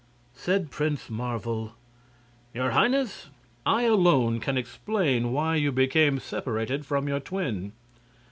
Said 0.33 0.71
Prince 0.71 1.11
Marvel: 1.11 1.73
"Your 2.55 2.71
Highness, 2.71 3.27
I 3.67 3.83
alone 3.83 4.39
can 4.39 4.57
explain 4.57 5.31
why 5.31 5.57
you 5.57 5.71
became 5.71 6.17
separated 6.17 6.87
from 6.87 7.07
your 7.07 7.19
twin. 7.19 7.73